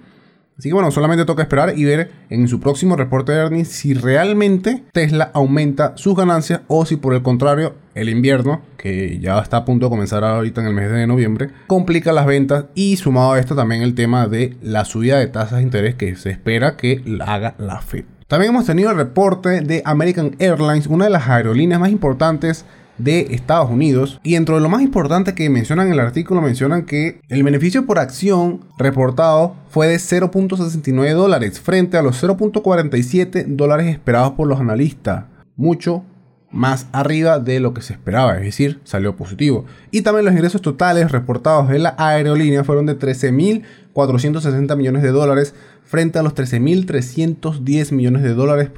Así 0.57 0.69
que 0.69 0.73
bueno, 0.73 0.91
solamente 0.91 1.25
toca 1.25 1.41
esperar 1.41 1.73
y 1.75 1.85
ver 1.85 2.11
en 2.29 2.47
su 2.47 2.59
próximo 2.59 2.95
reporte 2.95 3.31
de 3.31 3.39
earnings 3.39 3.69
si 3.69 3.95
realmente 3.95 4.83
Tesla 4.91 5.31
aumenta 5.33 5.93
sus 5.95 6.15
ganancias 6.15 6.61
o 6.67 6.85
si 6.85 6.97
por 6.97 7.15
el 7.15 7.23
contrario 7.23 7.73
el 7.95 8.09
invierno, 8.09 8.61
que 8.77 9.17
ya 9.19 9.39
está 9.39 9.57
a 9.57 9.65
punto 9.65 9.87
de 9.87 9.89
comenzar 9.89 10.23
ahorita 10.23 10.61
en 10.61 10.67
el 10.67 10.73
mes 10.73 10.91
de 10.91 11.07
noviembre, 11.07 11.49
complica 11.65 12.13
las 12.13 12.27
ventas 12.27 12.65
y 12.75 12.97
sumado 12.97 13.31
a 13.31 13.39
esto 13.39 13.55
también 13.55 13.81
el 13.81 13.95
tema 13.95 14.27
de 14.27 14.55
la 14.61 14.85
subida 14.85 15.17
de 15.17 15.27
tasas 15.27 15.57
de 15.57 15.63
interés 15.63 15.95
que 15.95 16.15
se 16.15 16.29
espera 16.29 16.77
que 16.77 17.03
haga 17.25 17.55
la 17.57 17.81
Fed. 17.81 18.03
También 18.27 18.53
hemos 18.53 18.65
tenido 18.65 18.91
el 18.91 18.97
reporte 18.97 19.61
de 19.61 19.81
American 19.83 20.35
Airlines, 20.37 20.85
una 20.87 21.05
de 21.05 21.11
las 21.11 21.27
aerolíneas 21.27 21.79
más 21.79 21.89
importantes 21.89 22.65
de 23.03 23.27
Estados 23.31 23.69
Unidos. 23.69 24.19
Y 24.23 24.33
dentro 24.33 24.55
de 24.55 24.61
lo 24.61 24.69
más 24.69 24.81
importante 24.81 25.33
que 25.33 25.49
mencionan 25.49 25.87
en 25.87 25.93
el 25.93 25.99
artículo, 25.99 26.41
mencionan 26.41 26.85
que 26.85 27.21
el 27.29 27.43
beneficio 27.43 27.85
por 27.85 27.99
acción 27.99 28.61
reportado 28.77 29.55
fue 29.69 29.87
de 29.87 29.95
0.69 29.95 31.13
dólares 31.13 31.59
frente 31.59 31.97
a 31.97 32.01
los 32.01 32.21
0.47 32.21 33.45
dólares 33.47 33.87
esperados 33.87 34.33
por 34.33 34.47
los 34.47 34.59
analistas. 34.59 35.25
Mucho 35.55 36.03
más 36.51 36.87
arriba 36.91 37.39
de 37.39 37.59
lo 37.59 37.73
que 37.73 37.81
se 37.81 37.93
esperaba, 37.93 38.37
es 38.37 38.43
decir, 38.43 38.81
salió 38.83 39.15
positivo. 39.15 39.65
Y 39.89 40.01
también 40.01 40.25
los 40.25 40.33
ingresos 40.33 40.61
totales 40.61 41.11
reportados 41.11 41.69
de 41.69 41.79
la 41.79 41.95
aerolínea 41.97 42.63
fueron 42.63 42.85
de 42.85 42.99
13.460 42.99 44.75
millones 44.75 45.01
de 45.01 45.09
dólares 45.11 45.55
frente 45.91 46.17
a 46.17 46.23
los 46.23 46.33
13.310 46.35 47.91
millones 47.91 48.23
de 48.23 48.33
dólares 48.33 48.69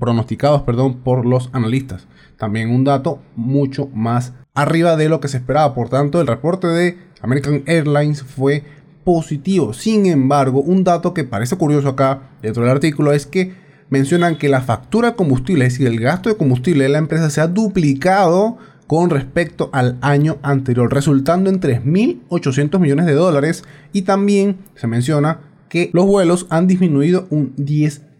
pronosticados 0.00 0.62
perdón, 0.62 1.00
por 1.04 1.26
los 1.26 1.50
analistas. 1.52 2.06
También 2.38 2.70
un 2.70 2.82
dato 2.82 3.20
mucho 3.36 3.90
más 3.92 4.32
arriba 4.54 4.96
de 4.96 5.10
lo 5.10 5.20
que 5.20 5.28
se 5.28 5.36
esperaba. 5.36 5.74
Por 5.74 5.90
tanto, 5.90 6.18
el 6.18 6.26
reporte 6.26 6.68
de 6.68 6.96
American 7.20 7.62
Airlines 7.66 8.22
fue 8.22 8.64
positivo. 9.04 9.74
Sin 9.74 10.06
embargo, 10.06 10.62
un 10.62 10.82
dato 10.82 11.12
que 11.12 11.24
parece 11.24 11.56
curioso 11.56 11.90
acá 11.90 12.30
dentro 12.40 12.62
del 12.62 12.72
artículo 12.72 13.12
es 13.12 13.26
que 13.26 13.52
mencionan 13.90 14.38
que 14.38 14.48
la 14.48 14.62
factura 14.62 15.10
de 15.10 15.16
combustible, 15.16 15.66
es 15.66 15.74
decir, 15.74 15.88
el 15.88 16.00
gasto 16.00 16.30
de 16.30 16.38
combustible 16.38 16.84
de 16.84 16.90
la 16.90 16.98
empresa 16.98 17.28
se 17.28 17.42
ha 17.42 17.48
duplicado 17.48 18.56
con 18.86 19.10
respecto 19.10 19.68
al 19.74 19.98
año 20.00 20.38
anterior, 20.42 20.90
resultando 20.90 21.50
en 21.50 21.60
3.800 21.60 22.78
millones 22.78 23.04
de 23.04 23.12
dólares. 23.12 23.62
Y 23.92 24.02
también 24.02 24.56
se 24.74 24.86
menciona 24.86 25.51
que 25.72 25.88
los 25.94 26.04
vuelos 26.04 26.46
han 26.50 26.66
disminuido 26.66 27.26
un 27.30 27.56
10% 27.56 28.12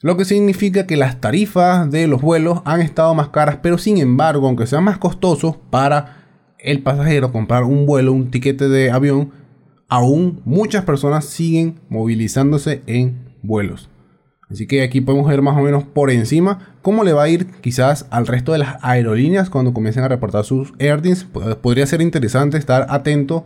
lo 0.00 0.16
que 0.16 0.24
significa 0.24 0.86
que 0.86 0.96
las 0.96 1.20
tarifas 1.20 1.90
de 1.90 2.06
los 2.06 2.22
vuelos 2.22 2.62
han 2.64 2.80
estado 2.80 3.14
más 3.14 3.28
caras, 3.28 3.58
pero 3.60 3.76
sin 3.76 3.98
embargo, 3.98 4.46
aunque 4.46 4.66
sean 4.66 4.84
más 4.84 4.98
costosos 4.98 5.56
para 5.70 6.28
el 6.58 6.82
pasajero 6.82 7.32
comprar 7.32 7.64
un 7.64 7.84
vuelo, 7.84 8.12
un 8.12 8.30
tiquete 8.30 8.68
de 8.68 8.90
avión, 8.90 9.32
aún 9.88 10.40
muchas 10.44 10.84
personas 10.84 11.24
siguen 11.24 11.80
movilizándose 11.88 12.82
en 12.86 13.34
vuelos. 13.42 13.90
Así 14.48 14.66
que 14.66 14.82
aquí 14.82 15.02
podemos 15.02 15.28
ver 15.28 15.42
más 15.42 15.58
o 15.58 15.62
menos 15.62 15.84
por 15.84 16.10
encima 16.10 16.76
cómo 16.80 17.04
le 17.04 17.12
va 17.12 17.24
a 17.24 17.28
ir 17.28 17.48
quizás 17.60 18.06
al 18.10 18.26
resto 18.26 18.52
de 18.52 18.58
las 18.58 18.82
aerolíneas 18.82 19.50
cuando 19.50 19.74
comiencen 19.74 20.04
a 20.04 20.08
reportar 20.08 20.44
sus 20.44 20.72
earnings. 20.78 21.24
Podría 21.60 21.86
ser 21.86 22.00
interesante 22.00 22.56
estar 22.56 22.86
atento 22.88 23.44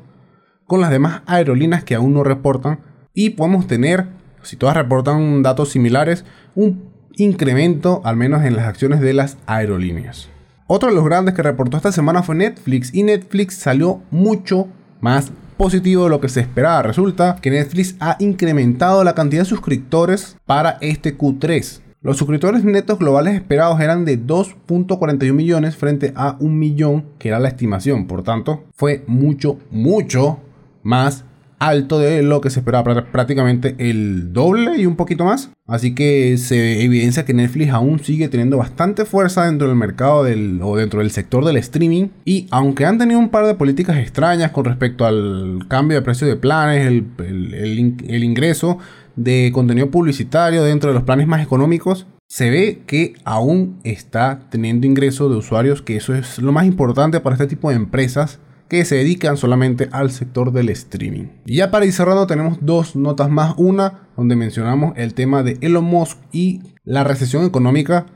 con 0.67 0.81
las 0.81 0.91
demás 0.91 1.23
aerolíneas 1.27 1.83
que 1.83 1.97
aún 1.97 2.15
no 2.15 2.23
reportan 2.23 2.92
y 3.15 3.31
podemos 3.31 3.67
tener 3.67 4.07
si 4.43 4.57
todas 4.57 4.77
reportan 4.77 5.43
datos 5.43 5.71
similares, 5.71 6.25
un 6.55 6.91
incremento 7.15 8.01
al 8.05 8.17
menos 8.17 8.45
en 8.45 8.57
las 8.57 8.67
acciones 8.67 9.01
de 9.01 9.13
las 9.13 9.39
aerolíneas. 9.47 10.29
Otro 10.67 10.89
de 10.89 10.95
los 10.95 11.05
grandes 11.05 11.35
que 11.35 11.43
reportó 11.43 11.77
esta 11.77 11.93
semana 11.93 12.23
fue 12.23 12.35
Netflix 12.35 12.95
y 12.95 13.03
Netflix 13.03 13.55
salió 13.55 14.01
mucho 14.11 14.69
más 15.01 15.31
positivo 15.57 16.05
de 16.05 16.11
lo 16.11 16.21
que 16.21 16.29
se 16.29 16.41
esperaba. 16.41 16.83
Resulta 16.83 17.37
que 17.41 17.51
Netflix 17.51 17.97
ha 18.01 18.17
incrementado 18.21 19.05
la 19.05 19.15
cantidad 19.15 19.43
de 19.43 19.49
suscriptores 19.49 20.37
para 20.47 20.79
este 20.81 21.17
Q3. 21.17 21.81
Los 22.01 22.17
suscriptores 22.17 22.65
netos 22.65 22.99
globales 22.99 23.35
esperados 23.35 23.81
eran 23.81 24.05
de 24.05 24.19
2.41 24.19 25.33
millones 25.33 25.77
frente 25.77 26.13
a 26.17 26.37
un 26.41 26.59
millón 26.59 27.05
que 27.19 27.29
era 27.29 27.39
la 27.39 27.49
estimación. 27.49 28.07
Por 28.07 28.25
tanto, 28.25 28.65
fue 28.75 29.05
mucho, 29.07 29.59
mucho 29.71 30.41
más 30.83 31.25
alto 31.69 31.99
de 31.99 32.23
lo 32.23 32.41
que 32.41 32.51
se 32.51 32.61
esperaba, 32.61 33.05
prácticamente 33.13 33.77
el 33.79 34.33
doble 34.33 34.77
y 34.79 34.87
un 34.87 34.97
poquito 34.97 35.25
más. 35.25 35.51
Así 35.67 35.95
que 35.95 36.37
se 36.39 36.83
evidencia 36.83 37.25
que 37.25 37.35
Netflix 37.35 37.71
aún 37.73 38.01
sigue 38.01 38.29
teniendo 38.29 38.59
bastante 38.59 39.05
fuerza 39.05 39.47
dentro 39.47 39.69
del 39.69 39.77
mercado 39.77 40.25
del, 40.25 40.61
o 40.63 40.77
dentro 40.77 41.01
del 41.01 41.11
sector 41.11 41.45
del 41.45 41.57
streaming. 41.59 42.09
Y 42.25 42.49
aunque 42.51 42.85
han 42.85 42.99
tenido 42.99 43.21
un 43.21 43.29
par 43.29 43.47
de 43.47 43.55
políticas 43.55 43.97
extrañas 43.97 44.51
con 44.51 44.65
respecto 44.65 45.07
al 45.07 45.67
cambio 45.69 45.97
de 45.97 46.03
precio 46.03 46.27
de 46.27 46.37
planes, 46.37 46.87
el, 46.87 47.07
el 47.19 48.25
ingreso 48.25 48.79
de 49.15 49.51
contenido 49.53 49.91
publicitario 49.91 50.65
dentro 50.65 50.91
de 50.91 50.95
los 50.95 51.05
planes 51.05 51.27
más 51.27 51.43
económicos, 51.43 52.07
se 52.29 52.51
ve 52.51 52.83
que 52.87 53.15
aún 53.25 53.79
está 53.85 54.41
teniendo 54.51 54.87
ingreso 54.87 55.29
de 55.29 55.37
usuarios, 55.37 55.83
que 55.83 55.97
eso 55.97 56.15
es 56.15 56.39
lo 56.39 56.51
más 56.51 56.65
importante 56.65 57.21
para 57.21 57.35
este 57.35 57.47
tipo 57.47 57.69
de 57.69 57.77
empresas 57.77 58.41
que 58.73 58.87
se 58.87 58.95
dedican 58.97 59.37
solamente 59.37 59.91
al 59.93 60.11
sector 60.13 60.51
del 60.51 60.71
streaming. 60.71 61.27
Y 61.45 61.57
ya 61.57 61.71
para 61.71 61.85
ir 61.85 61.93
cerrando 61.93 62.27
tenemos 62.27 62.57
dos 62.63 62.97
notas 62.97 63.29
más. 63.29 63.53
Una 63.59 64.09
donde 64.17 64.35
mencionamos 64.35 64.95
el 64.97 65.13
tema 65.13 65.43
de 65.43 65.59
Elon 65.61 65.85
Musk 65.85 66.17
y 66.33 66.63
la 66.83 67.05
recesión 67.05 67.45
económica. 67.45 68.07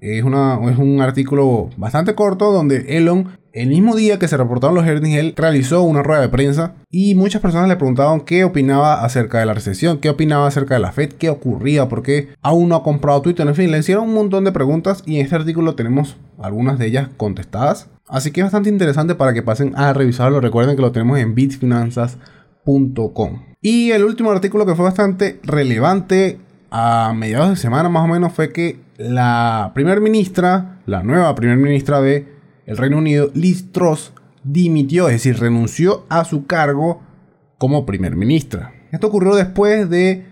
Es, 0.00 0.22
una, 0.22 0.60
es 0.70 0.78
un 0.78 1.00
artículo 1.00 1.68
bastante 1.76 2.14
corto 2.14 2.52
donde 2.52 2.96
Elon, 2.96 3.30
el 3.54 3.68
mismo 3.68 3.94
día 3.94 4.18
que 4.18 4.26
se 4.26 4.36
reportaron 4.36 4.74
los 4.74 4.84
earnings, 4.84 5.16
él 5.16 5.32
realizó 5.36 5.84
una 5.84 6.02
rueda 6.02 6.22
de 6.22 6.28
prensa 6.28 6.74
y 6.90 7.14
muchas 7.14 7.40
personas 7.40 7.68
le 7.68 7.76
preguntaban 7.76 8.22
qué 8.22 8.42
opinaba 8.42 9.04
acerca 9.04 9.38
de 9.38 9.46
la 9.46 9.54
recesión, 9.54 9.98
qué 9.98 10.08
opinaba 10.08 10.48
acerca 10.48 10.74
de 10.74 10.80
la 10.80 10.90
Fed, 10.90 11.12
qué 11.12 11.30
ocurría, 11.30 11.88
por 11.88 12.02
qué 12.02 12.30
aún 12.42 12.68
no 12.68 12.74
ha 12.74 12.82
comprado 12.82 13.22
Twitter. 13.22 13.46
En 13.46 13.54
fin, 13.54 13.70
le 13.70 13.78
hicieron 13.78 14.08
un 14.08 14.14
montón 14.14 14.42
de 14.42 14.50
preguntas 14.50 15.04
y 15.06 15.18
en 15.18 15.24
este 15.24 15.36
artículo 15.36 15.76
tenemos 15.76 16.16
algunas 16.42 16.80
de 16.80 16.86
ellas 16.86 17.10
contestadas. 17.16 17.88
Así 18.08 18.32
que 18.32 18.40
es 18.40 18.44
bastante 18.44 18.70
interesante 18.70 19.14
para 19.14 19.32
que 19.32 19.42
pasen 19.42 19.72
a 19.76 19.92
revisarlo. 19.92 20.40
Recuerden 20.40 20.74
que 20.74 20.82
lo 20.82 20.90
tenemos 20.90 21.20
en 21.20 21.36
bitfinanzas.com. 21.36 23.42
Y 23.62 23.92
el 23.92 24.02
último 24.02 24.32
artículo 24.32 24.66
que 24.66 24.74
fue 24.74 24.84
bastante 24.84 25.38
relevante 25.44 26.40
a 26.72 27.12
mediados 27.14 27.50
de 27.50 27.56
semana 27.56 27.88
más 27.88 28.02
o 28.02 28.08
menos 28.08 28.32
fue 28.32 28.52
que 28.52 28.80
la 28.98 29.70
primer 29.76 30.00
ministra, 30.00 30.80
la 30.86 31.04
nueva 31.04 31.36
primer 31.36 31.56
ministra 31.56 32.00
de 32.00 32.33
el 32.66 32.76
Reino 32.76 32.98
Unido, 32.98 33.30
Liz 33.34 33.72
Truss, 33.72 34.12
dimitió, 34.42 35.08
es 35.08 35.14
decir, 35.14 35.38
renunció 35.38 36.04
a 36.08 36.24
su 36.24 36.46
cargo 36.46 37.00
como 37.58 37.86
primer 37.86 38.16
ministra. 38.16 38.72
Esto 38.92 39.06
ocurrió 39.06 39.34
después 39.34 39.88
de 39.90 40.26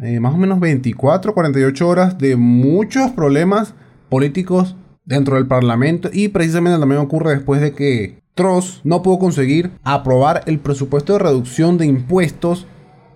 eh, 0.00 0.20
más 0.20 0.34
o 0.34 0.36
menos 0.36 0.60
24, 0.60 1.34
48 1.34 1.88
horas 1.88 2.18
de 2.18 2.36
muchos 2.36 3.10
problemas 3.12 3.74
políticos 4.08 4.76
dentro 5.04 5.36
del 5.36 5.46
Parlamento 5.46 6.10
y 6.12 6.28
precisamente 6.28 6.78
también 6.78 7.00
ocurre 7.00 7.32
después 7.32 7.60
de 7.60 7.72
que 7.72 8.20
Truss 8.34 8.80
no 8.84 9.02
pudo 9.02 9.18
conseguir 9.18 9.72
aprobar 9.82 10.42
el 10.46 10.60
presupuesto 10.60 11.14
de 11.14 11.18
reducción 11.18 11.78
de 11.78 11.86
impuestos 11.86 12.66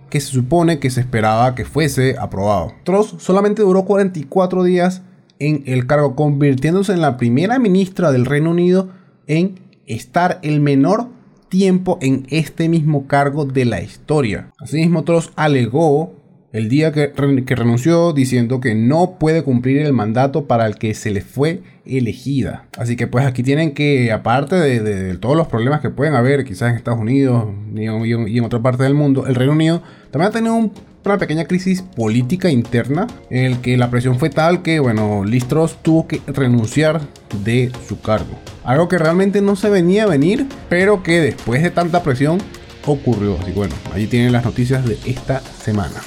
que 0.09 0.19
se 0.19 0.27
supone 0.27 0.79
que 0.79 0.89
se 0.89 0.99
esperaba 0.99 1.55
que 1.55 1.65
fuese 1.65 2.15
aprobado. 2.19 2.73
Truss 2.83 3.15
solamente 3.19 3.61
duró 3.61 3.85
44 3.85 4.63
días 4.63 5.01
en 5.43 5.63
el 5.65 5.85
cargo, 5.87 6.15
convirtiéndose 6.15 6.93
en 6.93 7.01
la 7.01 7.17
primera 7.17 7.59
ministra 7.59 8.11
del 8.11 8.25
Reino 8.25 8.51
Unido 8.51 8.89
en 9.27 9.59
estar 9.85 10.39
el 10.41 10.61
menor 10.61 11.07
tiempo 11.49 11.97
en 12.01 12.25
este 12.29 12.69
mismo 12.69 13.07
cargo 13.07 13.45
de 13.45 13.65
la 13.65 13.81
historia. 13.81 14.51
Asimismo, 14.59 15.03
Truss 15.03 15.31
alegó 15.35 16.15
el 16.53 16.69
día 16.69 16.91
que, 16.91 17.11
renunció 17.55 18.13
diciendo 18.13 18.61
que 18.61 18.73
no 18.73 19.17
puede 19.19 19.43
cumplir 19.43 19.79
el 19.79 19.91
mandato 19.91 20.45
para 20.45 20.65
el 20.65 20.77
que 20.77 20.93
se 20.93 21.11
le 21.11 21.21
fue 21.21 21.61
elegida. 21.85 22.67
Así 22.77 22.95
que 22.95 23.07
pues 23.07 23.25
aquí 23.25 23.43
tienen 23.43 23.73
que, 23.73 24.11
aparte 24.11 24.55
de, 24.55 25.17
todos 25.17 25.35
los 25.35 25.47
problemas 25.47 25.81
que 25.81 25.89
pueden 25.89 26.13
haber 26.13 26.45
quizás 26.45 26.69
en 26.69 26.77
Estados 26.77 26.99
Unidos 26.99 27.45
y 27.75 28.37
en, 28.37 28.43
otra 28.45 28.61
parte 28.61 28.83
del 28.83 28.93
mundo, 28.93 29.27
el 29.27 29.35
Reino 29.35 29.53
Unido 29.53 29.81
también 30.11 30.29
ha 30.29 30.31
tenido 30.31 30.71
una 31.05 31.17
pequeña 31.17 31.45
crisis 31.45 31.81
política 31.81 32.49
interna 32.49 33.07
en 33.29 33.45
el 33.45 33.61
que 33.61 33.77
la 33.77 33.89
presión 33.89 34.19
fue 34.19 34.29
tal 34.29 34.61
que, 34.61 34.79
bueno, 34.79 35.23
Listros 35.25 35.77
tuvo 35.81 36.07
que 36.07 36.21
renunciar 36.27 37.01
de 37.43 37.71
su 37.87 37.99
cargo. 37.99 38.37
Algo 38.63 38.87
que 38.87 38.97
realmente 38.97 39.41
no 39.41 39.55
se 39.55 39.69
venía 39.69 40.03
a 40.03 40.07
venir, 40.07 40.47
pero 40.69 41.03
que 41.03 41.19
después 41.19 41.61
de 41.61 41.71
tanta 41.71 42.03
presión 42.03 42.39
ocurrió. 42.85 43.35
Así 43.35 43.51
que 43.51 43.57
bueno, 43.57 43.75
allí 43.93 44.07
tienen 44.07 44.31
las 44.31 44.45
noticias 44.45 44.85
de 44.85 44.97
esta 45.05 45.41
semana. 45.41 46.01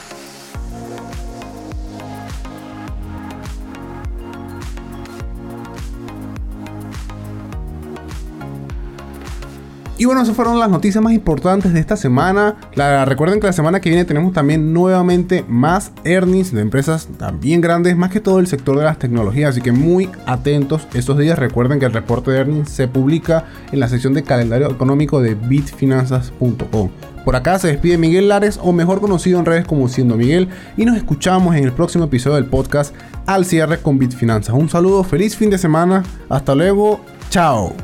Y 9.98 10.04
bueno, 10.04 10.20
esas 10.20 10.36
fueron 10.36 10.58
las 10.58 10.68
noticias 10.68 11.02
más 11.02 11.14
importantes 11.14 11.72
de 11.72 11.80
esta 11.80 11.96
semana. 11.96 12.56
La, 12.74 13.06
recuerden 13.06 13.40
que 13.40 13.46
la 13.46 13.52
semana 13.54 13.80
que 13.80 13.88
viene 13.88 14.04
tenemos 14.04 14.34
también 14.34 14.74
nuevamente 14.74 15.42
más 15.48 15.92
earnings 16.04 16.52
de 16.52 16.60
empresas 16.60 17.08
también 17.18 17.62
grandes, 17.62 17.96
más 17.96 18.10
que 18.10 18.20
todo 18.20 18.38
el 18.38 18.46
sector 18.46 18.76
de 18.76 18.84
las 18.84 18.98
tecnologías. 18.98 19.50
Así 19.50 19.62
que 19.62 19.72
muy 19.72 20.10
atentos 20.26 20.86
estos 20.92 21.16
días. 21.16 21.38
Recuerden 21.38 21.78
que 21.78 21.86
el 21.86 21.94
reporte 21.94 22.30
de 22.30 22.38
earnings 22.38 22.70
se 22.70 22.88
publica 22.88 23.46
en 23.72 23.80
la 23.80 23.88
sección 23.88 24.12
de 24.12 24.22
calendario 24.22 24.70
económico 24.70 25.22
de 25.22 25.34
bitfinanzas.com. 25.34 26.90
Por 27.24 27.34
acá 27.34 27.58
se 27.58 27.68
despide 27.68 27.98
Miguel 27.98 28.28
Lares, 28.28 28.60
o 28.62 28.72
mejor 28.72 29.00
conocido 29.00 29.40
en 29.40 29.46
redes 29.46 29.64
como 29.64 29.88
Siendo 29.88 30.16
Miguel, 30.16 30.48
y 30.76 30.84
nos 30.84 30.96
escuchamos 30.96 31.56
en 31.56 31.64
el 31.64 31.72
próximo 31.72 32.04
episodio 32.04 32.36
del 32.36 32.46
podcast 32.46 32.94
Al 33.26 33.44
cierre 33.44 33.78
con 33.78 33.98
Bitfinanzas. 33.98 34.54
Un 34.54 34.68
saludo, 34.68 35.02
feliz 35.02 35.36
fin 35.36 35.50
de 35.50 35.58
semana, 35.58 36.04
hasta 36.28 36.54
luego, 36.54 37.00
chao. 37.30 37.74